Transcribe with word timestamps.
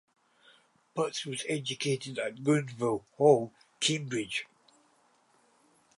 Butts 0.95 1.27
was 1.27 1.45
educated 1.47 2.17
at 2.17 2.37
Gonville 2.43 3.03
Hall 3.17 3.53
Cambridge. 3.79 4.47